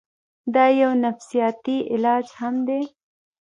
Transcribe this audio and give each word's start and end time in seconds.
دا 0.53 0.65
يو 0.79 0.91
نفسياتي 1.05 1.77
علاج 1.93 2.25
هم 2.39 2.55
دے 2.67 2.79